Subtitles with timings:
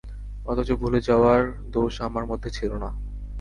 [0.45, 1.41] অথচ ভুলে যাওয়ার
[1.73, 2.89] দোষ আমার মধ্যে ছিল না।